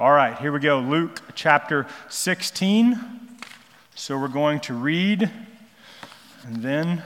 [0.00, 0.78] All right, here we go.
[0.78, 3.00] Luke chapter 16.
[3.96, 5.28] So we're going to read
[6.44, 7.02] and then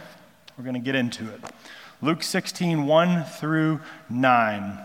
[0.59, 1.41] we're going to get into it.
[2.03, 4.79] Luke 16, 1 through 9.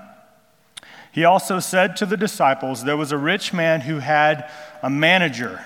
[1.11, 4.49] He also said to the disciples, There was a rich man who had
[4.81, 5.65] a manager,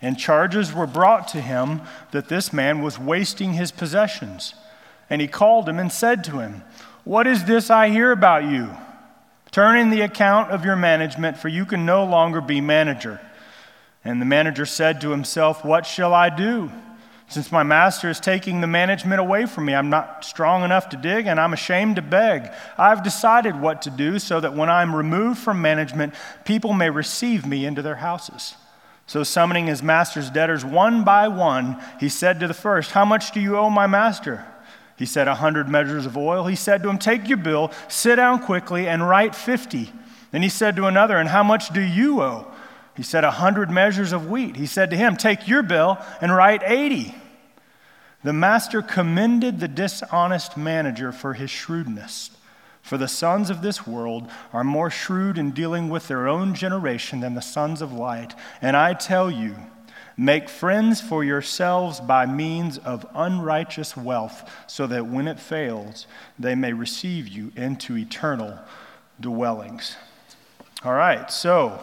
[0.00, 1.82] and charges were brought to him
[2.12, 4.54] that this man was wasting his possessions.
[5.10, 6.62] And he called him and said to him,
[7.04, 8.70] What is this I hear about you?
[9.50, 13.20] Turn in the account of your management, for you can no longer be manager.
[14.04, 16.70] And the manager said to himself, What shall I do?
[17.30, 20.96] Since my master is taking the management away from me, I'm not strong enough to
[20.96, 22.50] dig and I'm ashamed to beg.
[22.78, 26.14] I've decided what to do so that when I'm removed from management,
[26.46, 28.54] people may receive me into their houses.
[29.06, 33.32] So, summoning his master's debtors one by one, he said to the first, How much
[33.32, 34.44] do you owe my master?
[34.98, 36.46] He said, A hundred measures of oil.
[36.46, 39.92] He said to him, Take your bill, sit down quickly, and write fifty.
[40.32, 42.52] Then he said to another, And how much do you owe?
[42.96, 44.56] He said, A hundred measures of wheat.
[44.56, 47.14] He said to him, Take your bill and write eighty.
[48.24, 52.30] The master commended the dishonest manager for his shrewdness.
[52.82, 57.20] For the sons of this world are more shrewd in dealing with their own generation
[57.20, 58.34] than the sons of light.
[58.60, 59.54] And I tell you,
[60.20, 66.56] Make friends for yourselves by means of unrighteous wealth, so that when it fails, they
[66.56, 68.58] may receive you into eternal
[69.20, 69.96] dwellings.
[70.84, 71.80] All right, so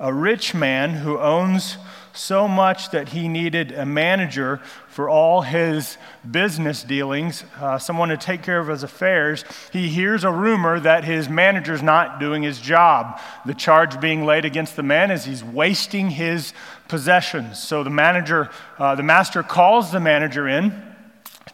[0.00, 1.78] a rich man who owns
[2.16, 8.16] so much that he needed a manager for all his business dealings, uh, someone to
[8.16, 9.44] take care of his affairs.
[9.72, 13.20] He hears a rumor that his manager's not doing his job.
[13.44, 16.54] The charge being laid against the man is he's wasting his
[16.88, 17.62] possessions.
[17.62, 20.85] So the manager, uh, the master calls the manager in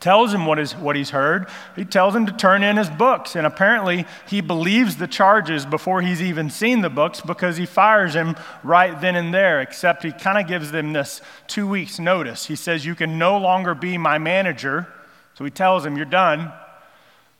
[0.00, 1.48] tells him what, is, what he's heard.
[1.76, 3.36] He tells him to turn in his books.
[3.36, 8.14] And apparently, he believes the charges before he's even seen the books because he fires
[8.14, 12.46] him right then and there, except he kind of gives them this two weeks' notice.
[12.46, 14.88] He says, You can no longer be my manager.
[15.34, 16.52] So he tells him, You're done.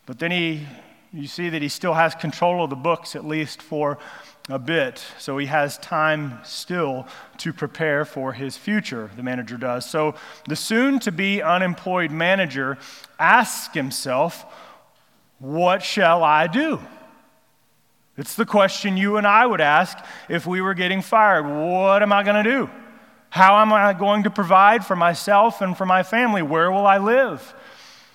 [0.04, 0.66] But then he,
[1.12, 3.98] you see that he still has control of the books, at least for
[4.48, 7.06] a bit, so he has time still
[7.38, 9.88] to prepare for his future, the manager does.
[9.88, 10.16] So
[10.48, 12.76] the soon to be unemployed manager
[13.18, 14.44] asks himself,
[15.38, 16.80] What shall I do?
[18.16, 19.96] It's the question you and I would ask
[20.28, 21.44] if we were getting fired.
[21.44, 22.70] What am I going to do?
[23.30, 26.42] How am I going to provide for myself and for my family?
[26.42, 27.54] Where will I live?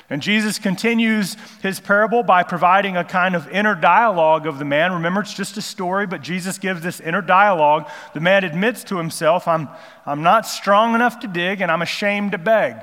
[0.09, 4.94] And Jesus continues his parable by providing a kind of inner dialogue of the man.
[4.94, 7.90] Remember, it's just a story, but Jesus gives this inner dialogue.
[8.13, 9.68] The man admits to himself, I'm,
[10.06, 12.78] I'm not strong enough to dig and I'm ashamed to beg.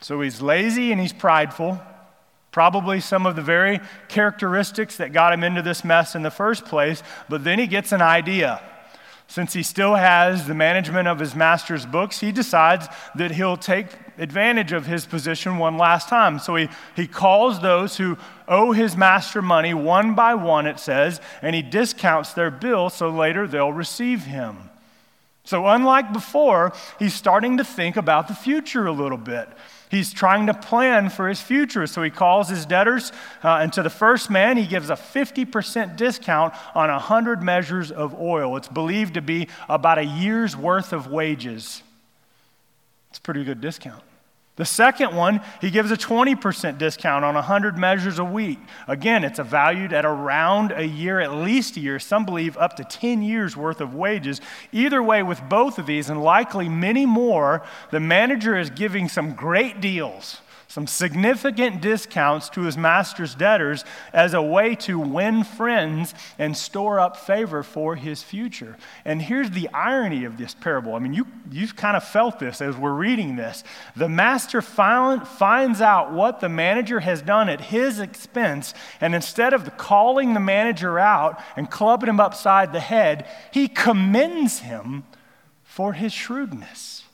[0.00, 1.80] So he's lazy and he's prideful.
[2.52, 6.66] Probably some of the very characteristics that got him into this mess in the first
[6.66, 8.62] place, but then he gets an idea.
[9.26, 13.86] Since he still has the management of his master's books, he decides that he'll take
[14.18, 16.38] advantage of his position one last time.
[16.38, 21.20] So he, he calls those who owe his master money one by one, it says,
[21.42, 24.70] and he discounts their bill so later they'll receive him.
[25.46, 29.46] So, unlike before, he's starting to think about the future a little bit.
[29.94, 31.86] He's trying to plan for his future.
[31.86, 33.12] So he calls his debtors,
[33.42, 38.20] uh, and to the first man, he gives a 50% discount on 100 measures of
[38.20, 38.56] oil.
[38.56, 41.82] It's believed to be about a year's worth of wages.
[43.10, 44.02] It's a pretty good discount.
[44.56, 48.60] The second one, he gives a 20% discount on 100 measures of wheat.
[48.86, 51.98] Again, it's valued at around a year, at least a year.
[51.98, 54.40] Some believe up to 10 years worth of wages.
[54.70, 59.34] Either way, with both of these, and likely many more, the manager is giving some
[59.34, 60.40] great deals
[60.74, 66.98] some significant discounts to his master's debtors as a way to win friends and store
[66.98, 68.76] up favor for his future.
[69.04, 70.96] And here's the irony of this parable.
[70.96, 73.62] I mean, you, you've kind of felt this as we're reading this.
[73.94, 79.54] The master find, finds out what the manager has done at his expense, and instead
[79.54, 85.04] of calling the manager out and clubbing him upside the head, he commends him
[85.62, 87.04] for his shrewdness.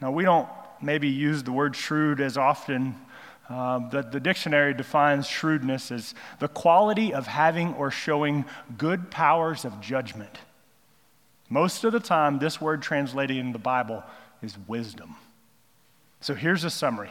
[0.00, 0.46] Now, we don't
[0.84, 2.94] maybe use the word shrewd as often.
[3.48, 8.44] Uh, but the dictionary defines shrewdness as the quality of having or showing
[8.78, 10.38] good powers of judgment.
[11.50, 14.02] Most of the time, this word translated in the Bible
[14.42, 15.16] is wisdom.
[16.20, 17.10] So here's a summary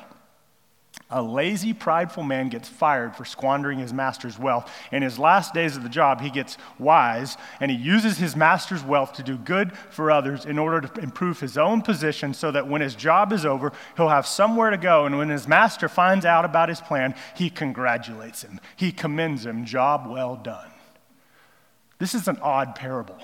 [1.09, 4.71] a lazy, prideful man gets fired for squandering his master's wealth.
[4.91, 8.83] In his last days of the job, he gets wise and he uses his master's
[8.83, 12.67] wealth to do good for others in order to improve his own position so that
[12.67, 15.05] when his job is over, he'll have somewhere to go.
[15.05, 19.65] And when his master finds out about his plan, he congratulates him, he commends him.
[19.65, 20.71] Job well done.
[21.99, 23.19] This is an odd parable,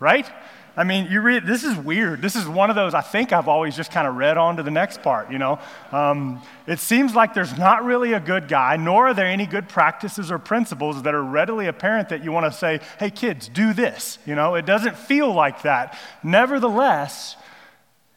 [0.00, 0.30] right?
[0.74, 2.22] I mean, you read, this is weird.
[2.22, 4.62] This is one of those I think I've always just kind of read on to
[4.62, 5.58] the next part, you know.
[5.90, 9.68] Um, it seems like there's not really a good guy, nor are there any good
[9.68, 13.74] practices or principles that are readily apparent that you want to say, hey, kids, do
[13.74, 14.18] this.
[14.24, 15.98] You know, it doesn't feel like that.
[16.22, 17.36] Nevertheless,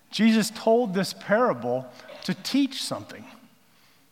[0.09, 1.85] Jesus told this parable
[2.23, 3.25] to teach something.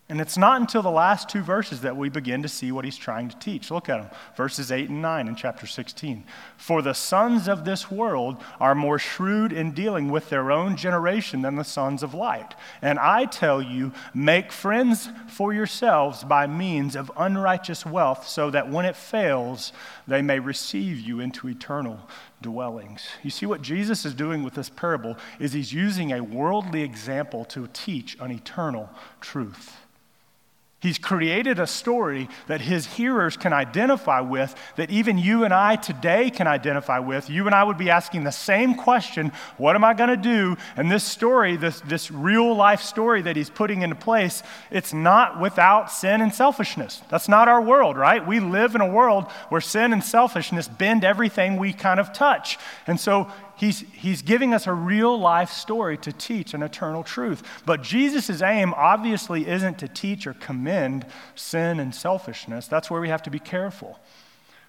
[0.09, 2.97] And it's not until the last two verses that we begin to see what he's
[2.97, 3.71] trying to teach.
[3.71, 6.25] Look at them, verses 8 and 9 in chapter 16.
[6.57, 11.41] For the sons of this world are more shrewd in dealing with their own generation
[11.41, 12.53] than the sons of light.
[12.81, 18.69] And I tell you, make friends for yourselves by means of unrighteous wealth, so that
[18.69, 19.71] when it fails,
[20.05, 21.97] they may receive you into eternal
[22.41, 23.07] dwellings.
[23.23, 27.45] You see what Jesus is doing with this parable is he's using a worldly example
[27.45, 28.89] to teach an eternal
[29.21, 29.77] truth.
[30.83, 35.77] He's created a story that his hearers can identify with, that even you and I
[35.77, 37.29] today can identify with.
[37.29, 40.57] You and I would be asking the same question What am I going to do?
[40.75, 45.39] And this story, this, this real life story that he's putting into place, it's not
[45.39, 47.01] without sin and selfishness.
[47.07, 48.27] That's not our world, right?
[48.27, 52.57] We live in a world where sin and selfishness bend everything we kind of touch.
[52.87, 57.43] And so he's, he's giving us a real life story to teach an eternal truth.
[57.65, 61.05] But Jesus' aim obviously isn't to teach or commend
[61.35, 62.67] sin and selfishness.
[62.67, 63.99] That's where we have to be careful.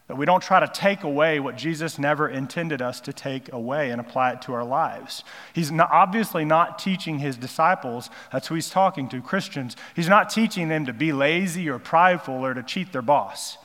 [0.07, 3.91] That we don't try to take away what Jesus never intended us to take away
[3.91, 5.25] and apply it to our lives.
[5.55, 9.77] He's not, obviously not teaching his disciples, that's who he's talking to, Christians.
[9.97, 13.57] He's not teaching them to be lazy or prideful or to cheat their boss.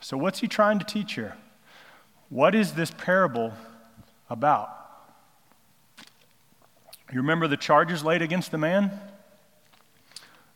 [0.00, 1.36] So, what's he trying to teach here?
[2.28, 3.52] What is this parable
[4.28, 4.74] about?
[7.10, 8.90] You remember the charges laid against the man?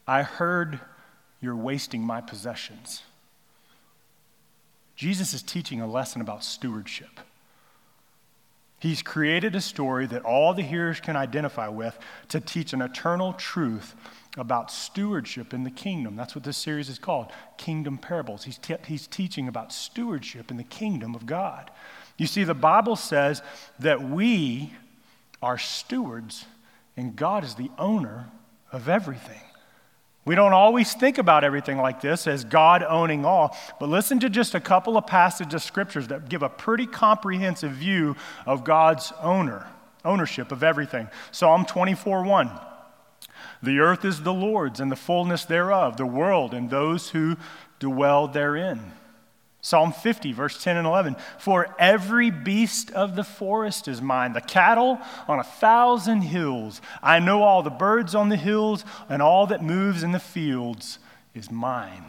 [0.06, 0.80] I heard
[1.40, 3.02] you're wasting my possessions.
[4.96, 7.20] Jesus is teaching a lesson about stewardship.
[8.78, 11.98] He's created a story that all the hearers can identify with
[12.28, 13.94] to teach an eternal truth
[14.38, 16.16] about stewardship in the kingdom.
[16.16, 18.44] That's what this series is called Kingdom Parables.
[18.44, 21.70] He's, te- he's teaching about stewardship in the kingdom of God.
[22.16, 23.42] You see, the Bible says
[23.80, 24.72] that we
[25.42, 26.46] are stewards
[26.96, 28.30] and God is the owner
[28.70, 29.40] of everything.
[30.24, 34.30] We don't always think about everything like this as God owning all, but listen to
[34.30, 38.14] just a couple of passages of scriptures that give a pretty comprehensive view
[38.46, 39.66] of God's owner,
[40.04, 41.08] ownership of everything.
[41.32, 42.50] Psalm 24 1.
[43.62, 47.36] The earth is the Lord's and the fullness thereof, the world and those who
[47.78, 48.92] dwell therein.
[49.64, 51.14] Psalm 50, verse 10 and 11.
[51.38, 54.98] For every beast of the forest is mine, the cattle
[55.28, 56.80] on a thousand hills.
[57.00, 60.98] I know all the birds on the hills, and all that moves in the fields
[61.32, 62.06] is mine.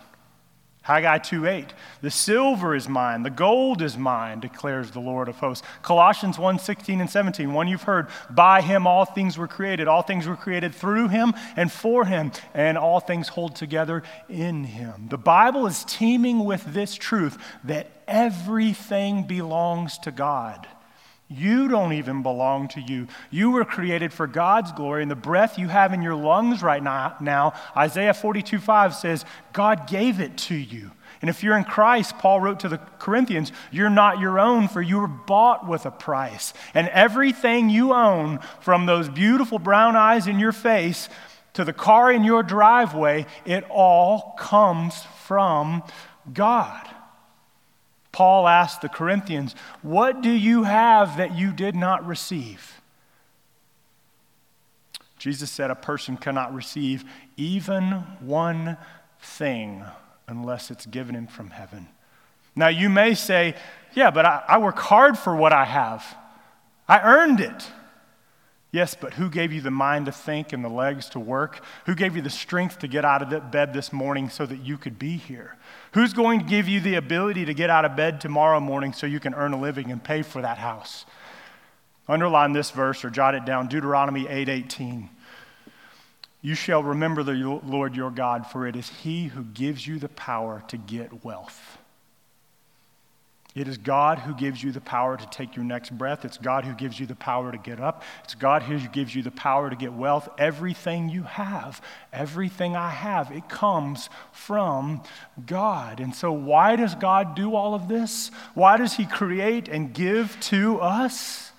[0.84, 1.70] Haggai 2:8
[2.02, 5.66] The silver is mine, the gold is mine, declares the Lord of hosts.
[5.82, 9.88] Colossians 1:16 and 17, one you've heard, by him all things were created.
[9.88, 14.66] All things were created through him and for him, and all things hold together in
[14.66, 15.08] him.
[15.10, 20.68] The Bible is teeming with this truth that everything belongs to God.
[21.36, 23.08] You don't even belong to you.
[23.32, 26.84] You were created for God's glory, and the breath you have in your lungs right
[26.84, 30.92] now, Isaiah 42 5 says, God gave it to you.
[31.22, 34.82] And if you're in Christ, Paul wrote to the Corinthians, you're not your own, for
[34.82, 36.54] you were bought with a price.
[36.74, 41.08] And everything you own, from those beautiful brown eyes in your face
[41.54, 45.84] to the car in your driveway, it all comes from
[46.34, 46.90] God.
[48.14, 52.80] Paul asked the Corinthians, What do you have that you did not receive?
[55.18, 57.04] Jesus said, A person cannot receive
[57.36, 57.92] even
[58.22, 58.78] one
[59.20, 59.84] thing
[60.28, 61.90] unless it's given him from heaven.
[62.56, 63.56] Now, you may say,
[63.96, 66.16] Yeah, but I, I work hard for what I have,
[66.88, 67.68] I earned it.
[68.72, 71.64] Yes, but who gave you the mind to think and the legs to work?
[71.86, 74.62] Who gave you the strength to get out of that bed this morning so that
[74.62, 75.58] you could be here?
[75.94, 79.06] Who's going to give you the ability to get out of bed tomorrow morning so
[79.06, 81.06] you can earn a living and pay for that house?
[82.08, 85.10] Underline this verse or jot it down Deuteronomy 8:18.
[86.42, 87.34] You shall remember the
[87.64, 91.78] Lord your God, for it is he who gives you the power to get wealth.
[93.56, 96.26] It is God who gives you the power to take your next breath.
[96.26, 98.02] It's God who gives you the power to get up.
[98.24, 100.28] It's God who gives you the power to get wealth.
[100.40, 101.80] Everything you have,
[102.12, 105.04] everything I have, it comes from
[105.46, 106.00] God.
[106.00, 108.32] And so, why does God do all of this?
[108.56, 111.52] Why does He create and give to us?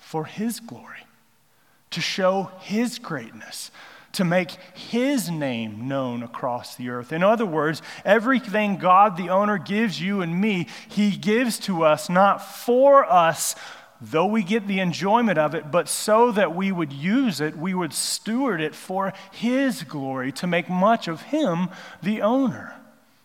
[0.00, 1.06] For His glory,
[1.90, 3.70] to show His greatness
[4.14, 7.12] to make his name known across the earth.
[7.12, 12.08] In other words, everything God the owner gives you and me, he gives to us
[12.08, 13.54] not for us,
[14.00, 17.74] though we get the enjoyment of it, but so that we would use it, we
[17.74, 21.68] would steward it for his glory, to make much of him
[22.02, 22.74] the owner.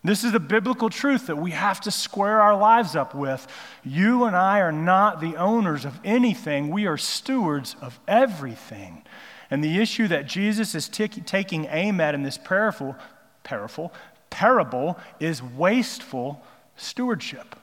[0.03, 3.46] This is a biblical truth that we have to square our lives up with.
[3.84, 9.03] You and I are not the owners of anything, we are stewards of everything.
[9.51, 12.96] And the issue that Jesus is t- taking aim at in this parable,
[13.44, 13.91] parable,
[14.29, 16.44] parable is wasteful
[16.75, 17.56] stewardship.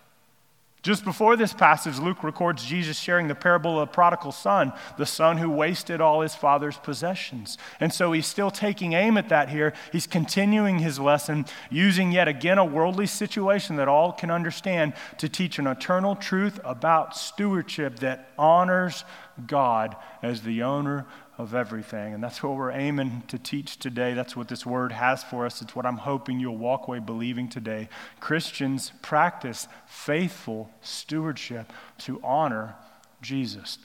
[0.86, 5.04] Just before this passage, Luke records Jesus sharing the parable of the prodigal son, the
[5.04, 7.58] son who wasted all his father's possessions.
[7.80, 9.72] And so he's still taking aim at that here.
[9.90, 15.28] He's continuing his lesson, using yet again a worldly situation that all can understand to
[15.28, 19.02] teach an eternal truth about stewardship that honors
[19.44, 21.04] God as the owner
[21.38, 22.14] of everything.
[22.14, 24.14] And that's what we're aiming to teach today.
[24.14, 25.60] That's what this word has for us.
[25.60, 27.88] It's what I'm hoping you'll walk away believing today.
[28.20, 32.74] Christians practice faithful stewardship to honor
[33.20, 33.78] Jesus.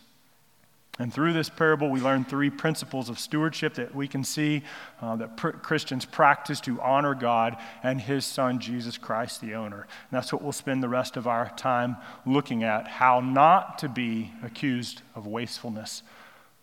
[1.00, 4.62] And through this parable, we learn three principles of stewardship that we can see
[5.02, 9.82] uh, that pr- Christians practice to honor God and His Son, Jesus Christ, the owner.
[9.82, 13.90] And that's what we'll spend the rest of our time looking at how not to
[13.90, 16.04] be accused of wastefulness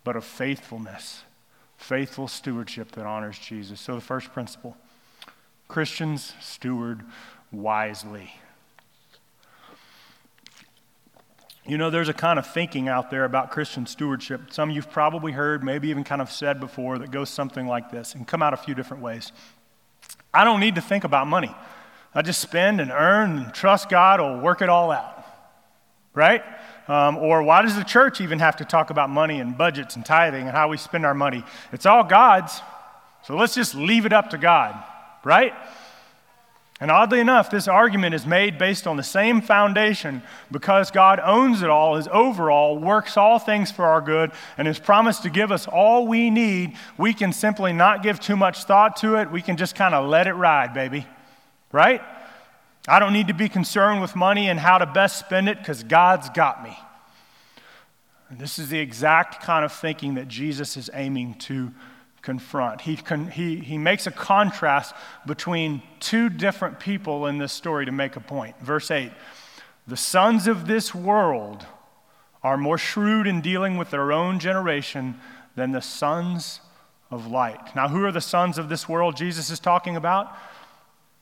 [0.09, 1.21] but of faithfulness,
[1.77, 3.79] faithful stewardship that honors Jesus.
[3.79, 4.75] So, the first principle
[5.69, 7.03] Christians steward
[7.53, 8.33] wisely.
[11.67, 14.51] You know, there's a kind of thinking out there about Christian stewardship.
[14.51, 18.15] Some you've probably heard, maybe even kind of said before, that goes something like this
[18.15, 19.31] and come out a few different ways.
[20.33, 21.55] I don't need to think about money.
[22.15, 25.23] I just spend and earn and trust God will work it all out.
[26.15, 26.43] Right?
[26.89, 30.05] Um, or why does the church even have to talk about money and budgets and
[30.05, 31.45] tithing and how we spend our money?
[31.71, 32.61] It's all God's.
[33.25, 34.83] So let's just leave it up to God,
[35.23, 35.53] right?
[36.81, 41.63] And oddly enough, this argument is made based on the same foundation because God owns
[41.63, 45.51] it all, is overall, works all things for our good, and has promised to give
[45.51, 46.77] us all we need.
[46.97, 49.31] We can simply not give too much thought to it.
[49.31, 51.07] We can just kind of let it ride, baby.
[51.73, 52.01] Right?
[52.89, 55.83] I don't need to be concerned with money and how to best spend it because
[55.83, 56.77] God's got me.
[58.31, 61.73] And this is the exact kind of thinking that Jesus is aiming to
[62.23, 62.83] confront.
[62.83, 64.95] He, con- he, he makes a contrast
[65.27, 68.59] between two different people in this story to make a point.
[68.61, 69.13] Verse 8
[69.87, 71.65] The sons of this world
[72.43, 75.19] are more shrewd in dealing with their own generation
[75.57, 76.61] than the sons
[77.11, 77.75] of light.
[77.75, 80.37] Now, who are the sons of this world Jesus is talking about?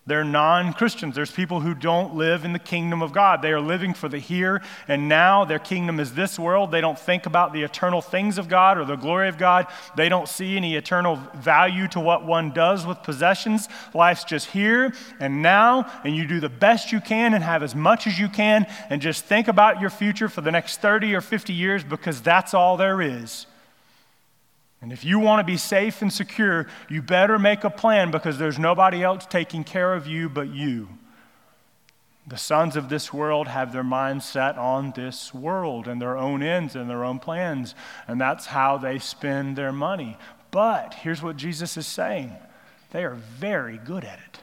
[0.08, 1.16] They're non Christians.
[1.16, 3.42] There's people who don't live in the kingdom of God.
[3.42, 5.44] They are living for the here and now.
[5.44, 6.70] Their kingdom is this world.
[6.70, 9.66] They don't think about the eternal things of God or the glory of God.
[9.96, 13.68] They don't see any eternal value to what one does with possessions.
[13.94, 17.75] Life's just here and now, and you do the best you can and have as
[17.75, 21.20] much as you can, and just think about your future for the next 30 or
[21.20, 23.46] 50 years because that's all there is.
[24.83, 28.38] And if you want to be safe and secure, you better make a plan because
[28.38, 30.88] there's nobody else taking care of you but you.
[32.28, 36.42] The sons of this world have their minds set on this world and their own
[36.42, 37.75] ends and their own plans,
[38.09, 40.18] and that's how they spend their money.
[40.50, 42.37] But here's what Jesus is saying
[42.90, 44.40] they are very good at it,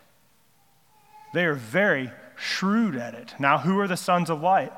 [1.33, 3.33] they are very shrewd at it.
[3.37, 4.71] Now, who are the sons of light?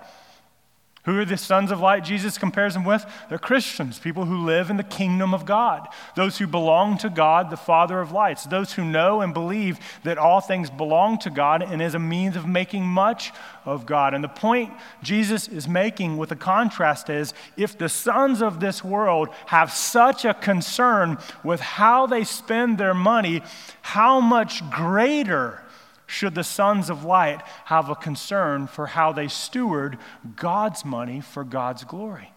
[1.06, 3.06] Who are the sons of light Jesus compares them with?
[3.30, 7.52] They're Christians, people who live in the kingdom of God, those who belong to God,
[7.52, 11.62] the Father of lights, those who know and believe that all things belong to God
[11.62, 13.32] and is a means of making much
[13.66, 14.16] of God.
[14.16, 18.84] And the point Jesus is making with the contrast is if the sons of this
[18.84, 23.44] world have such a concern with how they spend their money,
[23.82, 25.62] how much greater
[26.08, 29.98] should the sons of light have a concern for how they steward
[30.36, 32.32] God's money for God's glory.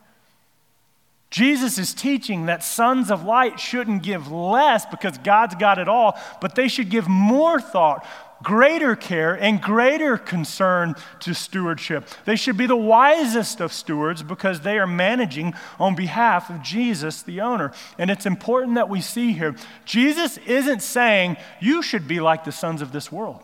[1.31, 6.19] Jesus is teaching that sons of light shouldn't give less because God's got it all,
[6.41, 8.07] but they should give more thought,
[8.43, 12.09] greater care, and greater concern to stewardship.
[12.25, 17.21] They should be the wisest of stewards because they are managing on behalf of Jesus,
[17.21, 17.73] the owner.
[17.99, 22.53] And it's important that we see here Jesus isn't saying you should be like the
[22.53, 23.43] sons of this world.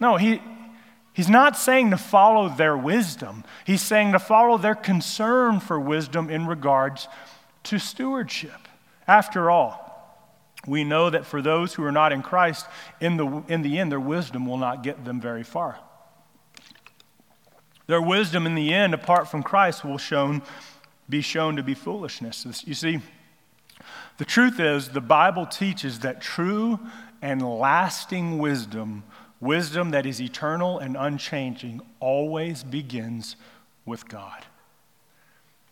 [0.00, 0.40] No, he,
[1.12, 3.44] he's not saying to follow their wisdom.
[3.66, 7.08] He's saying to follow their concern for wisdom in regards
[7.64, 8.68] to stewardship.
[9.06, 9.86] After all,
[10.66, 12.66] we know that for those who are not in Christ,
[13.00, 15.78] in the, in the end, their wisdom will not get them very far.
[17.86, 20.42] Their wisdom in the end, apart from Christ, will shown,
[21.08, 22.44] be shown to be foolishness.
[22.66, 23.00] You see,
[24.18, 26.80] The truth is, the Bible teaches that true
[27.22, 29.04] and lasting wisdom,
[29.40, 33.36] wisdom that is eternal and unchanging, always begins
[33.86, 34.44] with God.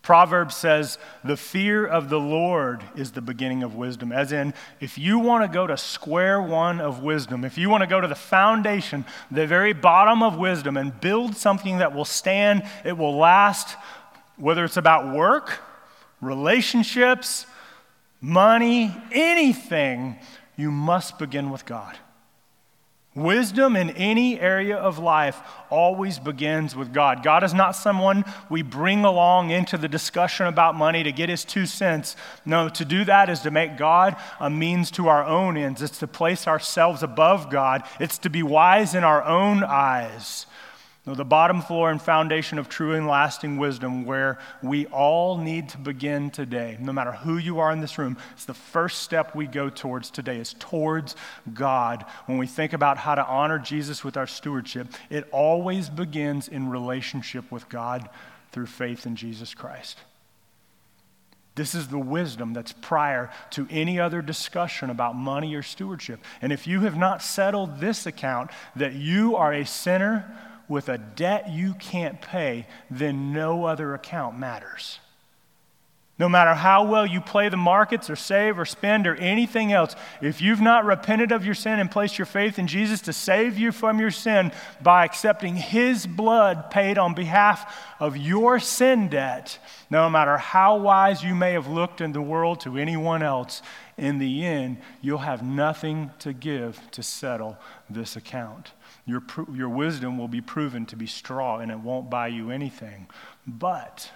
[0.02, 4.12] Proverbs says, the fear of the Lord is the beginning of wisdom.
[4.12, 7.82] As in, if you want to go to square one of wisdom, if you want
[7.82, 12.04] to go to the foundation, the very bottom of wisdom, and build something that will
[12.04, 13.76] stand, it will last,
[14.37, 15.58] whether it's about work,
[16.20, 17.46] relationships,
[18.20, 20.16] money, anything,
[20.56, 21.99] you must begin with God.
[23.16, 27.23] Wisdom in any area of life always begins with God.
[27.23, 31.42] God is not someone we bring along into the discussion about money to get his
[31.42, 32.14] two cents.
[32.44, 35.80] No, to do that is to make God a means to our own ends.
[35.80, 40.44] It's to place ourselves above God, it's to be wise in our own eyes.
[41.08, 45.78] The bottom floor and foundation of true and lasting wisdom, where we all need to
[45.78, 49.46] begin today, no matter who you are in this room, it's the first step we
[49.46, 51.14] go towards today, is towards
[51.54, 52.04] God.
[52.26, 56.70] When we think about how to honor Jesus with our stewardship, it always begins in
[56.70, 58.08] relationship with God
[58.50, 59.98] through faith in Jesus Christ.
[61.54, 66.20] This is the wisdom that's prior to any other discussion about money or stewardship.
[66.42, 70.26] And if you have not settled this account, that you are a sinner
[70.68, 74.99] with a debt you can't pay, then no other account matters.
[76.18, 79.94] No matter how well you play the markets or save or spend or anything else,
[80.23, 83.58] if you've not repented of your sin and placed your faith in Jesus to save
[83.58, 87.70] you from your sin by accepting His blood paid on behalf
[88.00, 89.58] of your sin debt,
[89.90, 93.61] no matter how wise you may have looked in the world to anyone else,
[93.99, 97.58] in the end, you'll have nothing to give to settle
[97.90, 98.73] this account.
[99.06, 99.22] Your,
[99.54, 103.06] your wisdom will be proven to be straw and it won't buy you anything.
[103.46, 104.10] But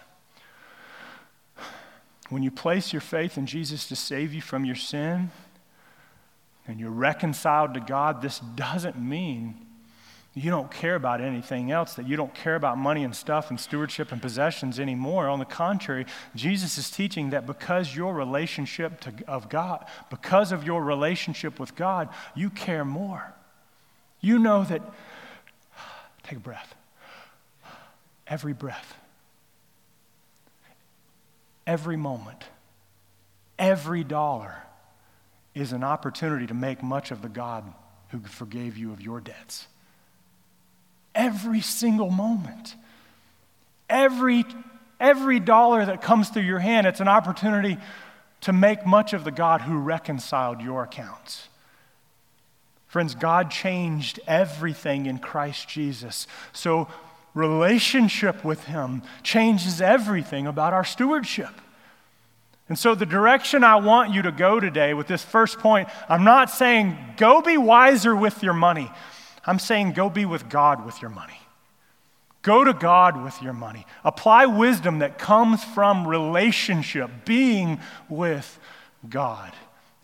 [2.28, 5.30] when you place your faith in Jesus to save you from your sin
[6.66, 9.54] and you're reconciled to God, this doesn't mean
[10.35, 13.59] you don't care about anything else, that you don't care about money and stuff and
[13.59, 15.28] stewardship and possessions anymore.
[15.28, 20.65] On the contrary, Jesus is teaching that because your relationship to, of God, because of
[20.65, 23.34] your relationship with God, you care more.
[24.21, 24.83] You know that,
[26.23, 26.75] take a breath,
[28.26, 28.95] every breath,
[31.67, 32.45] every moment,
[33.59, 34.54] every dollar
[35.54, 37.65] is an opportunity to make much of the God
[38.11, 39.67] who forgave you of your debts.
[41.15, 42.76] Every single moment,
[43.89, 44.45] every,
[44.99, 47.78] every dollar that comes through your hand, it's an opportunity
[48.43, 51.50] to make much of the God who reconciled your accounts.
[52.91, 56.26] Friends, God changed everything in Christ Jesus.
[56.53, 56.89] So,
[57.35, 61.53] relationship with Him changes everything about our stewardship.
[62.69, 66.25] And so, the direction I want you to go today with this first point, I'm
[66.25, 68.91] not saying go be wiser with your money.
[69.47, 71.39] I'm saying go be with God with your money.
[72.43, 73.87] Go to God with your money.
[74.03, 78.59] Apply wisdom that comes from relationship, being with
[79.09, 79.53] God.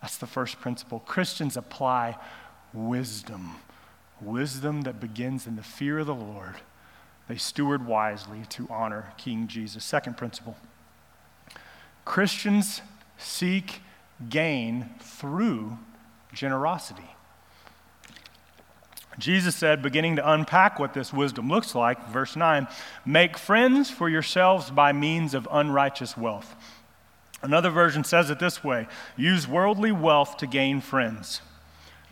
[0.01, 1.01] That's the first principle.
[1.01, 2.17] Christians apply
[2.73, 3.57] wisdom.
[4.21, 6.55] Wisdom that begins in the fear of the Lord.
[7.29, 9.85] They steward wisely to honor King Jesus.
[9.85, 10.57] Second principle
[12.05, 12.83] Christians
[13.19, 13.81] seek
[14.29, 15.79] gain through
[16.33, 17.11] generosity.
[19.19, 22.69] Jesus said, beginning to unpack what this wisdom looks like, verse 9,
[23.07, 26.55] make friends for yourselves by means of unrighteous wealth.
[27.43, 31.41] Another version says it this way use worldly wealth to gain friends.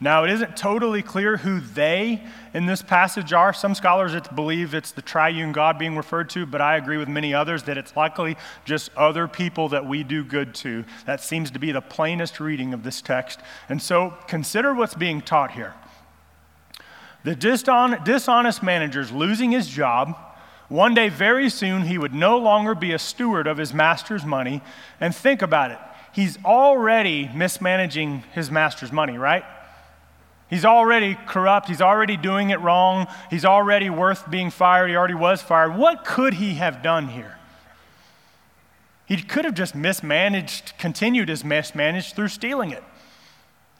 [0.04, 3.54] Now, it isn't totally clear who they in this passage are.
[3.54, 7.32] Some scholars believe it's the triune God being referred to, but I agree with many
[7.32, 8.36] others that it's likely
[8.66, 10.84] just other people that we do good to.
[11.06, 13.40] That seems to be the plainest reading of this text.
[13.70, 15.72] And so consider what's being taught here.
[17.22, 20.14] The dishonest manager's losing his job.
[20.68, 24.60] One day, very soon, he would no longer be a steward of his master's money.
[25.00, 25.78] And think about it.
[26.12, 29.44] He's already mismanaging his master's money, right?
[30.54, 31.66] He's already corrupt.
[31.66, 33.08] He's already doing it wrong.
[33.28, 34.88] He's already worth being fired.
[34.88, 35.74] He already was fired.
[35.74, 37.38] What could he have done here?
[39.04, 42.84] He could have just mismanaged, continued his mismanaged through stealing it,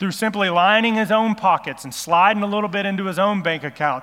[0.01, 3.63] through simply lining his own pockets and sliding a little bit into his own bank
[3.63, 4.03] account,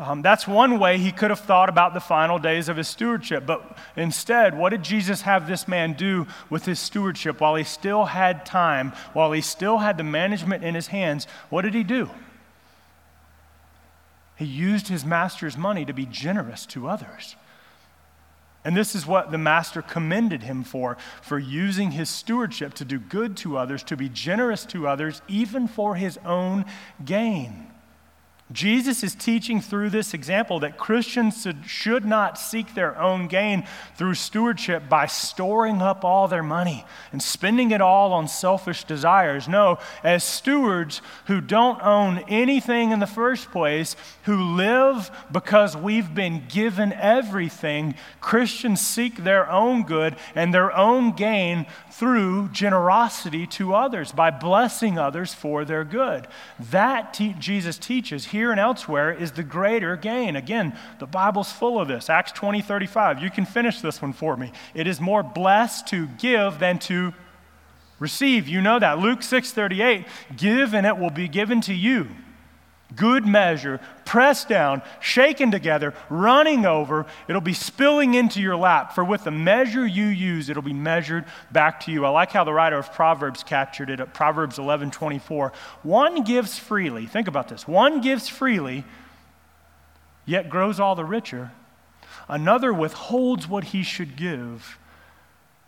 [0.00, 3.44] um, that's one way he could have thought about the final days of his stewardship.
[3.44, 8.06] But instead, what did Jesus have this man do with his stewardship while he still
[8.06, 11.26] had time, while he still had the management in his hands?
[11.50, 12.08] What did he do?
[14.36, 17.36] He used his master's money to be generous to others.
[18.64, 22.98] And this is what the master commended him for for using his stewardship to do
[22.98, 26.64] good to others, to be generous to others, even for his own
[27.04, 27.69] gain.
[28.52, 34.14] Jesus is teaching through this example that Christians should not seek their own gain through
[34.14, 39.48] stewardship by storing up all their money and spending it all on selfish desires.
[39.48, 46.12] No, as stewards who don't own anything in the first place, who live because we've
[46.12, 53.74] been given everything, Christians seek their own good and their own gain through generosity to
[53.74, 56.26] others, by blessing others for their good.
[56.58, 60.36] That te- Jesus teaches here and elsewhere is the greater gain.
[60.36, 62.08] Again, the Bible's full of this.
[62.08, 63.22] Acts 20 35.
[63.22, 64.52] You can finish this one for me.
[64.74, 67.12] It is more blessed to give than to
[67.98, 68.48] receive.
[68.48, 68.98] You know that.
[68.98, 70.06] Luke 6 38.
[70.36, 72.08] Give and it will be given to you
[72.96, 77.06] good measure, pressed down, shaken together, running over.
[77.28, 78.94] It'll be spilling into your lap.
[78.94, 82.04] For with the measure you use, it'll be measured back to you.
[82.04, 85.52] I like how the writer of Proverbs captured it at Proverbs 11 24.
[85.82, 87.06] One gives freely.
[87.06, 87.66] Think about this.
[87.66, 88.84] One gives freely,
[90.26, 91.52] yet grows all the richer.
[92.28, 94.78] Another withholds what he should give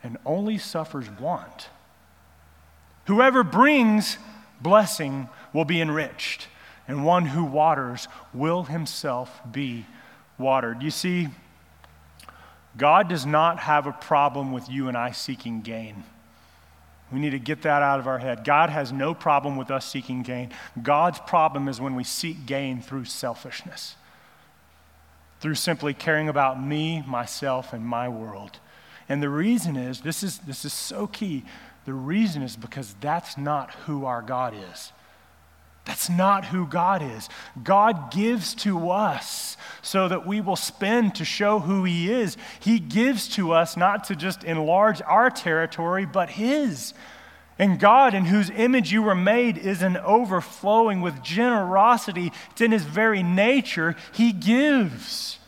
[0.03, 1.69] and only suffers want.
[3.07, 4.19] Whoever brings
[4.61, 6.47] blessing will be enriched
[6.89, 9.87] and one who waters will himself be
[10.39, 10.83] watered.
[10.83, 11.29] You see,
[12.77, 16.05] God does not have a problem with you and I seeking gain.
[17.13, 18.43] We need to get that out of our head.
[18.43, 20.51] God has no problem with us seeking gain.
[20.83, 23.97] God's problem is when we seek gain through selfishness,
[25.41, 28.59] through simply caring about me, myself, and my world.
[29.11, 31.45] And the reason is this is, this is so key.
[31.85, 34.93] The reason is because that's not who our God is.
[35.85, 37.29] That's not who God is.
[37.63, 42.37] God gives to us so that we will spend to show who He is.
[42.61, 46.95] He gives to us not to just enlarge our territory, but His.
[47.59, 52.33] And God, in whose image you were made, is an overflowing with generosity.
[52.53, 53.97] It's in His very nature.
[54.13, 55.39] He gives.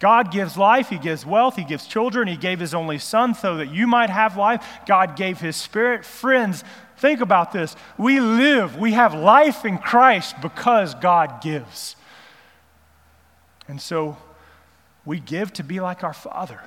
[0.00, 3.56] God gives life, He gives wealth, He gives children, He gave His only Son so
[3.58, 4.66] that you might have life.
[4.86, 6.04] God gave His Spirit.
[6.04, 6.64] Friends,
[7.00, 7.76] Think about this.
[7.96, 11.96] We live, we have life in Christ because God gives.
[13.66, 14.18] And so
[15.06, 16.60] we give to be like our Father,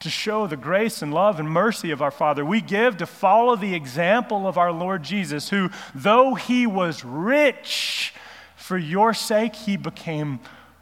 [0.00, 2.44] to show the grace and love and mercy of our Father.
[2.44, 8.12] We give to follow the example of our Lord Jesus, who, though he was rich,
[8.56, 10.40] for your sake he became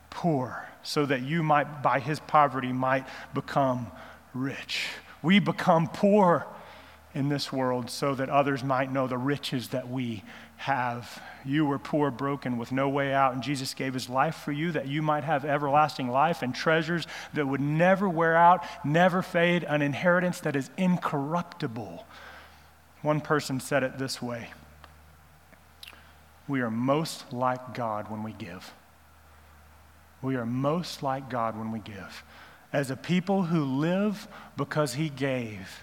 [0.08, 3.88] poor, so that you might, by his poverty, might become
[4.32, 4.86] rich.
[5.22, 6.46] We become poor
[7.16, 10.22] in this world so that others might know the riches that we
[10.56, 11.22] have.
[11.46, 14.70] You were poor, broken, with no way out, and Jesus gave his life for you
[14.72, 19.64] that you might have everlasting life and treasures that would never wear out, never fade,
[19.64, 22.06] an inheritance that is incorruptible.
[23.00, 24.48] One person said it this way
[26.46, 28.74] We are most like God when we give.
[30.20, 32.22] We are most like God when we give.
[32.74, 35.82] As a people who live because he gave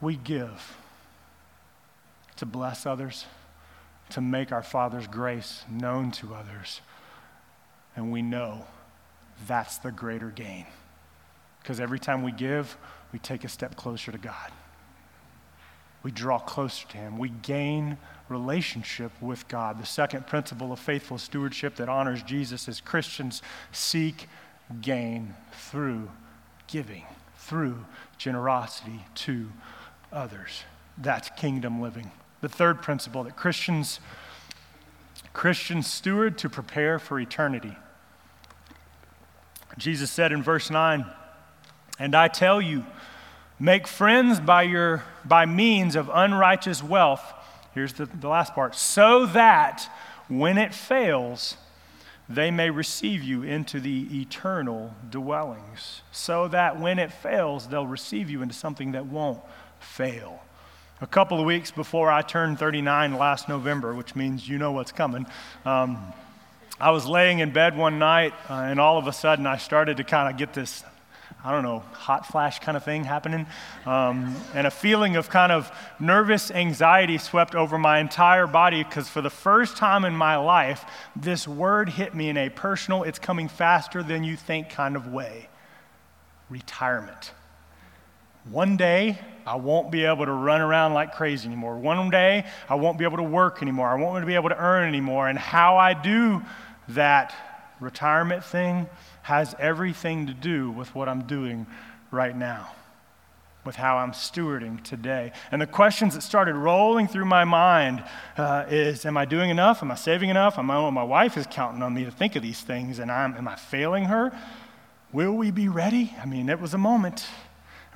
[0.00, 0.76] we give
[2.36, 3.26] to bless others,
[4.10, 6.80] to make our Father's grace known to others.
[7.96, 8.64] And we know
[9.46, 10.66] that's the greater gain.
[11.60, 12.76] Because every time we give,
[13.12, 14.52] we take a step closer to God.
[16.04, 17.18] We draw closer to Him.
[17.18, 19.80] We gain relationship with God.
[19.80, 24.28] The second principle of faithful stewardship that honors Jesus is Christians seek
[24.80, 26.08] gain through
[26.68, 27.04] giving,
[27.36, 27.84] through
[28.16, 29.48] generosity to
[30.12, 30.64] others.
[30.96, 32.10] That's kingdom living.
[32.40, 34.00] The third principle that Christians
[35.32, 37.76] Christians steward to prepare for eternity.
[39.76, 41.06] Jesus said in verse 9,
[41.98, 42.84] "And I tell you,
[43.58, 47.34] make friends by your by means of unrighteous wealth."
[47.72, 49.88] Here's the, the last part, so that
[50.26, 51.56] when it fails,
[52.28, 56.02] they may receive you into the eternal dwellings.
[56.10, 59.40] So that when it fails, they'll receive you into something that won't
[59.80, 60.42] fail.
[61.00, 64.92] A couple of weeks before I turned 39 last November, which means you know what's
[64.92, 65.26] coming,
[65.64, 66.12] um,
[66.80, 69.96] I was laying in bed one night, uh, and all of a sudden I started
[69.96, 70.84] to kind of get this,
[71.44, 73.46] I don't know, hot flash kind of thing happening.
[73.84, 79.08] Um, and a feeling of kind of nervous anxiety swept over my entire body because
[79.08, 80.84] for the first time in my life,
[81.16, 85.08] this word hit me in a personal, it's coming faster than you think kind of
[85.08, 85.48] way
[86.50, 87.32] retirement.
[88.50, 91.78] One day, I won't be able to run around like crazy anymore.
[91.78, 93.88] One day, I won't be able to work anymore.
[93.88, 95.26] I won't be able to earn anymore.
[95.26, 96.42] And how I do
[96.88, 97.34] that
[97.80, 98.88] retirement thing
[99.22, 101.66] has everything to do with what I'm doing
[102.10, 102.72] right now,
[103.64, 105.32] with how I'm stewarding today.
[105.50, 108.04] And the questions that started rolling through my mind
[108.36, 109.82] uh, is Am I doing enough?
[109.82, 110.58] Am I saving enough?
[110.58, 113.34] Am I, my wife is counting on me to think of these things, and I'm,
[113.34, 114.30] am I failing her?
[115.10, 116.14] Will we be ready?
[116.22, 117.26] I mean, it was a moment.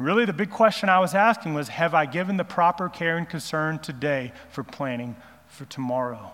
[0.02, 3.28] Really, the big question I was asking was Have I given the proper care and
[3.28, 5.14] concern today for planning
[5.46, 6.32] for tomorrow?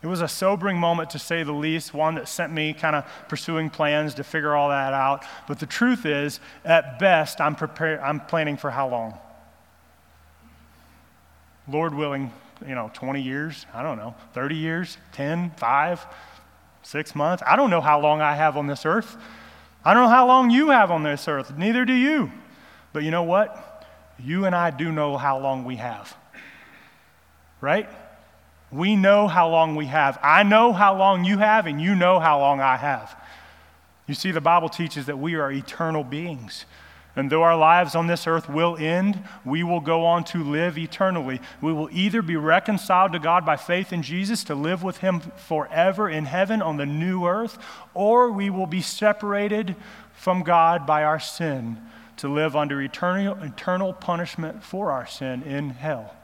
[0.00, 3.04] It was a sobering moment to say the least, one that sent me kind of
[3.28, 5.24] pursuing plans to figure all that out.
[5.46, 9.18] But the truth is, at best, I'm, prepared, I'm planning for how long?
[11.66, 12.32] Lord willing,
[12.66, 16.06] you know, 20 years, I don't know, 30 years, 10, 5,
[16.84, 17.42] 6 months.
[17.44, 19.16] I don't know how long I have on this earth.
[19.84, 21.52] I don't know how long you have on this earth.
[21.58, 22.30] Neither do you.
[22.92, 23.86] But you know what?
[24.18, 26.16] You and I do know how long we have.
[27.60, 27.88] Right?
[28.70, 30.18] We know how long we have.
[30.22, 33.16] I know how long you have, and you know how long I have.
[34.06, 36.64] You see, the Bible teaches that we are eternal beings.
[37.16, 40.78] And though our lives on this earth will end, we will go on to live
[40.78, 41.40] eternally.
[41.60, 45.20] We will either be reconciled to God by faith in Jesus to live with Him
[45.36, 47.58] forever in heaven on the new earth,
[47.92, 49.74] or we will be separated
[50.12, 51.78] from God by our sin
[52.18, 56.14] to live under eternal, eternal punishment for our sin in hell.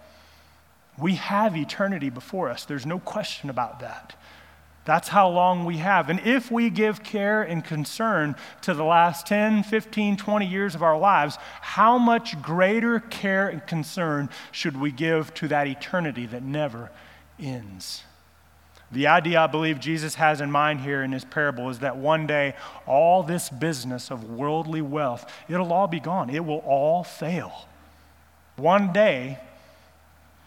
[0.99, 2.65] We have eternity before us.
[2.65, 4.15] There's no question about that.
[4.85, 6.11] That's how long we have.
[6.11, 10.83] And if we give care and concern to the last 10, 15, 20 years of
[10.83, 16.43] our lives, how much greater care and concern should we give to that eternity that
[16.43, 16.91] never
[17.41, 18.05] ends?
[18.95, 22.27] The idea I believe Jesus has in mind here in his parable is that one
[22.27, 22.55] day
[22.87, 26.31] all this business of worldly wealth, it'll all be gone.
[26.31, 27.69] It will all fail.
[28.57, 29.39] One day,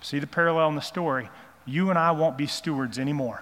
[0.02, 1.30] See the parallel in the story.
[1.66, 3.42] You and I won't be stewards anymore.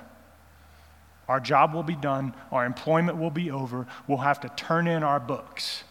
[1.27, 5.03] Our job will be done, our employment will be over, we'll have to turn in
[5.03, 5.83] our books.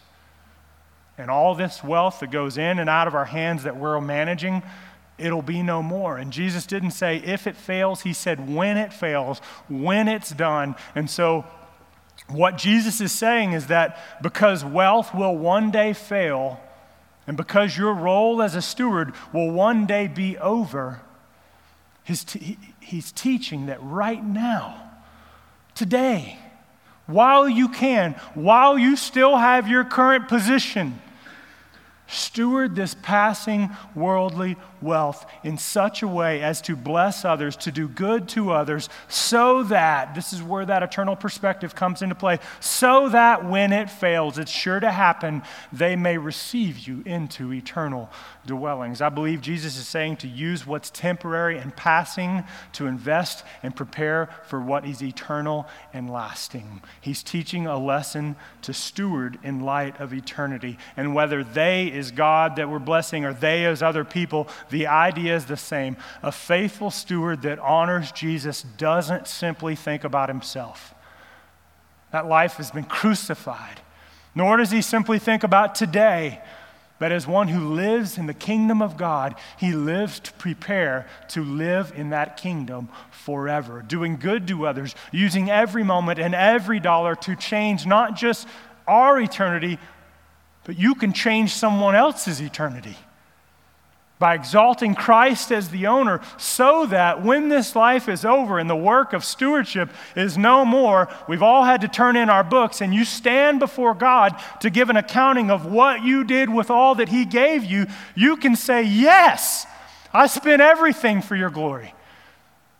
[1.17, 4.63] And all this wealth that goes in and out of our hands that we're managing,
[5.17, 6.17] it'll be no more.
[6.17, 10.75] And Jesus didn't say if it fails, he said when it fails, when it's done.
[10.93, 11.45] And so,
[12.27, 16.59] what Jesus is saying is that because wealth will one day fail,
[17.27, 21.01] and because your role as a steward will one day be over,
[22.07, 24.91] t- he's teaching that right now,
[25.75, 26.39] today,
[27.05, 30.99] while you can, while you still have your current position,
[32.07, 37.87] Steward this passing worldly wealth in such a way as to bless others, to do
[37.87, 43.09] good to others, so that, this is where that eternal perspective comes into play, so
[43.09, 45.41] that when it fails, it's sure to happen,
[45.73, 48.09] they may receive you into eternal
[48.45, 49.01] dwellings.
[49.01, 54.29] I believe Jesus is saying to use what's temporary and passing to invest and prepare
[54.45, 56.81] for what is eternal and lasting.
[57.01, 60.77] He's teaching a lesson to steward in light of eternity.
[60.95, 65.35] And whether they is God that we're blessing or they as other people, the idea
[65.35, 65.97] is the same.
[66.23, 70.93] A faithful steward that honors Jesus doesn't simply think about himself.
[72.11, 73.81] That life has been crucified.
[74.35, 76.41] Nor does he simply think about today
[76.97, 81.43] but as one who lives in the kingdom of God, he lives to prepare to
[81.43, 87.15] live in that kingdom forever, doing good to others, using every moment and every dollar
[87.15, 88.47] to change not just
[88.87, 89.77] our eternity,
[90.63, 92.97] but you can change someone else's eternity
[94.17, 98.75] by exalting Christ as the owner, so that when this life is over and the
[98.75, 102.93] work of stewardship is no more, we've all had to turn in our books, and
[102.93, 107.09] you stand before God to give an accounting of what you did with all that
[107.09, 109.65] He gave you, you can say, Yes,
[110.13, 111.93] I spent everything for your glory.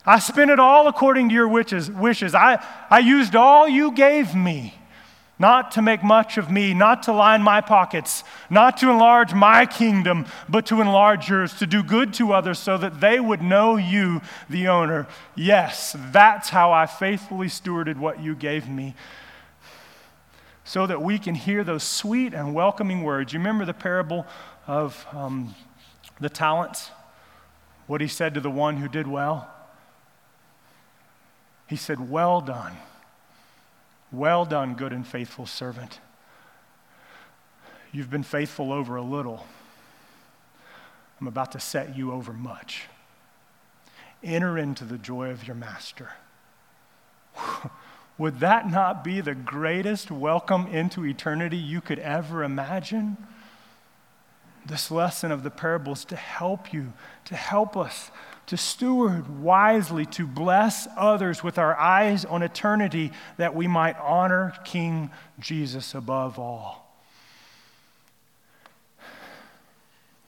[0.06, 1.90] I spent it all according to your wishes.
[2.36, 4.76] I, I used all you gave me
[5.38, 9.66] not to make much of me, not to line my pockets, not to enlarge my
[9.66, 13.76] kingdom, but to enlarge yours, to do good to others so that they would know
[13.76, 15.08] you, the owner.
[15.36, 18.96] Yes, that's how I faithfully stewarded what you gave me.
[20.64, 23.34] So that we can hear those sweet and welcoming words.
[23.34, 24.26] You remember the parable
[24.68, 25.54] of um,
[26.20, 26.92] the talents?
[27.88, 29.52] What he said to the one who did well?
[31.68, 32.78] He said, Well done
[34.18, 36.00] well done, good and faithful servant.
[37.92, 39.48] You've been faithful over a little.
[41.20, 42.84] I'm about to set you over much.
[44.24, 46.12] Enter into the joy of your master.
[48.18, 53.18] Would that not be the greatest welcome into eternity you could ever imagine?
[54.66, 56.94] This lesson of the parables to help you,
[57.26, 58.10] to help us
[58.48, 64.54] to steward wisely, to bless others with our eyes on eternity, that we might honor
[64.64, 66.86] King Jesus above all.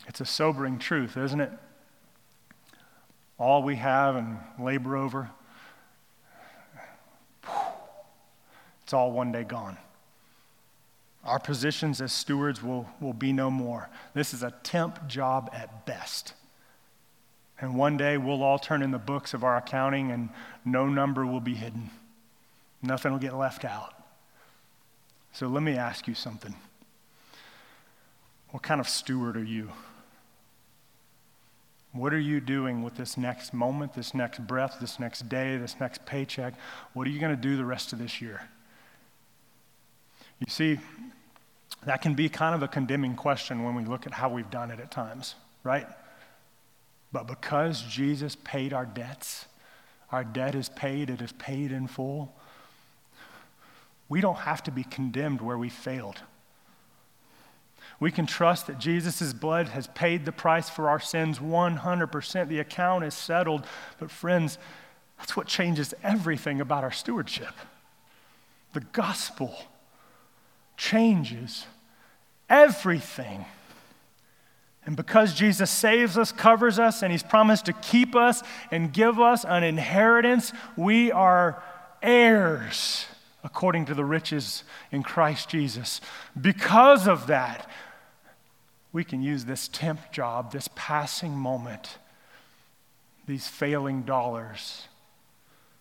[0.07, 1.51] It's a sobering truth, isn't it?
[3.37, 5.29] All we have and labor over,
[8.83, 9.77] it's all one day gone.
[11.23, 13.89] Our positions as stewards will, will be no more.
[14.13, 16.33] This is a temp job at best.
[17.59, 20.29] And one day we'll all turn in the books of our accounting and
[20.63, 21.89] no number will be hidden.
[22.81, 23.93] Nothing will get left out.
[25.33, 26.55] So let me ask you something.
[28.51, 29.71] What kind of steward are you?
[31.93, 35.75] What are you doing with this next moment, this next breath, this next day, this
[35.79, 36.53] next paycheck?
[36.93, 38.41] What are you going to do the rest of this year?
[40.39, 40.79] You see,
[41.85, 44.69] that can be kind of a condemning question when we look at how we've done
[44.69, 45.87] it at times, right?
[47.11, 49.45] But because Jesus paid our debts,
[50.11, 52.33] our debt is paid, it is paid in full.
[54.09, 56.21] We don't have to be condemned where we failed.
[57.99, 62.47] We can trust that Jesus' blood has paid the price for our sins 100%.
[62.47, 63.65] The account is settled.
[63.99, 64.59] But, friends,
[65.17, 67.53] that's what changes everything about our stewardship.
[68.73, 69.55] The gospel
[70.77, 71.65] changes
[72.49, 73.45] everything.
[74.87, 79.19] And because Jesus saves us, covers us, and He's promised to keep us and give
[79.19, 81.61] us an inheritance, we are
[82.01, 83.05] heirs
[83.43, 85.99] according to the riches in Christ Jesus.
[86.39, 87.69] Because of that,
[88.93, 91.97] we can use this temp job, this passing moment,
[93.27, 94.87] these failing dollars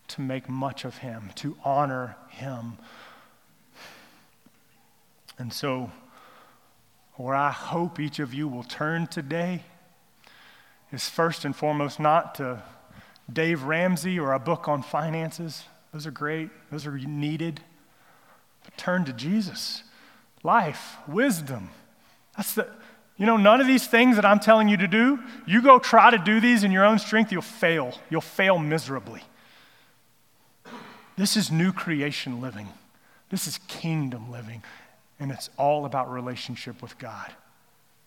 [0.09, 2.77] to make much of Him, to honor Him.
[5.38, 5.92] And so,
[7.17, 9.63] where I hope each of you will turn today
[10.93, 12.63] is first and foremost not to
[13.33, 15.65] Dave Ramsey or a book on finances.
[15.93, 17.61] Those are great, those are needed.
[18.65, 19.83] But turn to Jesus.
[20.43, 21.71] Life, wisdom.
[22.37, 22.69] That's the,
[23.17, 26.11] you know, none of these things that I'm telling you to do, you go try
[26.11, 27.95] to do these in your own strength, you'll fail.
[28.11, 29.23] You'll fail miserably.
[31.17, 32.69] This is new creation living,
[33.31, 34.63] this is kingdom living
[35.19, 37.33] and it's all about relationship with God.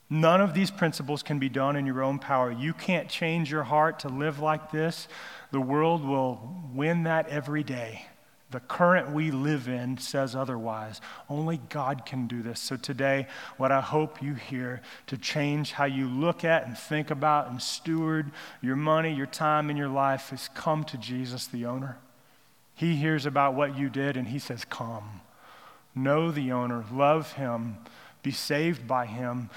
[0.10, 2.52] None of these principles can be done in your own power.
[2.52, 5.08] You can't change your heart to live like this.
[5.52, 8.08] The world will win that every day.
[8.52, 11.02] The current we live in says otherwise.
[11.30, 12.60] Only God can do this.
[12.60, 17.12] So today, what I hope you hear to change how you look at and think
[17.12, 21.68] about and steward your money, your time, and your life is come to Jesus, the
[21.68, 22.00] owner.
[22.74, 25.22] He hears about what you did and he says, Come
[25.96, 27.78] know the owner, love him,
[28.24, 29.50] be saved by him,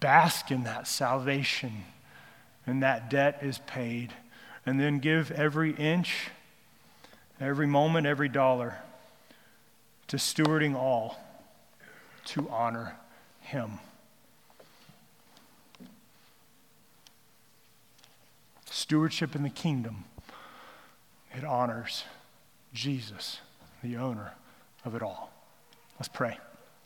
[0.00, 1.84] bask in that salvation,
[2.66, 4.12] and that debt is paid.
[4.64, 6.28] And then give every inch,
[7.40, 8.78] every moment, every dollar
[10.08, 11.18] to stewarding all
[12.26, 12.96] to honor
[13.40, 13.80] him.
[18.70, 20.04] Stewardship in the kingdom,
[21.34, 22.04] it honors
[22.72, 23.40] Jesus,
[23.82, 24.32] the owner
[24.84, 25.30] of it all.
[25.98, 26.38] Let's pray.